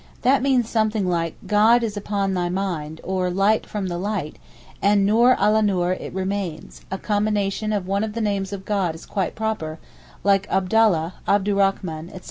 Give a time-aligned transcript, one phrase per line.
[0.23, 4.37] That means something like 'God is upon thy mind,' or 'light from the light,'
[4.81, 8.95] and Noor ala Noor it remains; a combination of one of the names of God
[8.95, 9.77] is quite proper,
[10.23, 12.19] like Abdallah, Abdurachman, etc.